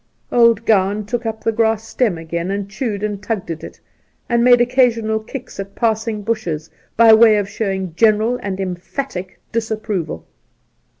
'Old 0.31 0.65
Gowan 0.65 1.05
took 1.05 1.27
up 1.27 1.43
the 1.43 1.51
grass 1.51 1.87
stem 1.87 2.17
again, 2.17 2.49
and 2.49 2.67
chewed 2.67 3.03
and 3.03 3.21
tugged 3.21 3.51
at 3.51 3.63
it, 3.63 3.79
and 4.27 4.43
made 4.43 4.59
occasional 4.59 5.19
kicks 5.19 5.59
at 5.59 5.75
passing 5.75 6.23
bushes, 6.23 6.71
by 6.97 7.13
way 7.13 7.37
of 7.37 7.47
showing 7.47 7.83
a 7.83 7.87
general 7.89 8.39
and 8.41 8.59
emphatic 8.59 9.39
disapproval. 9.51 10.25